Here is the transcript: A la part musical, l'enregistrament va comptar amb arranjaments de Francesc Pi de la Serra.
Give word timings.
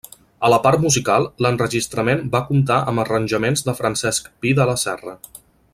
A 0.47 0.49
la 0.51 0.57
part 0.61 0.79
musical, 0.85 1.27
l'enregistrament 1.45 2.23
va 2.37 2.43
comptar 2.47 2.79
amb 2.93 3.03
arranjaments 3.05 3.65
de 3.69 3.77
Francesc 3.83 4.33
Pi 4.47 4.55
de 4.63 4.69
la 4.71 4.77
Serra. 4.87 5.17